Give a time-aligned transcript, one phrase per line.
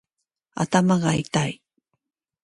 [0.55, 1.61] 頭がいたい